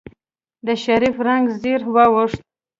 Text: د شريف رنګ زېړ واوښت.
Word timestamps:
د 0.65 0.67
شريف 0.83 1.15
رنګ 1.27 1.45
زېړ 1.61 1.81
واوښت. 1.93 2.41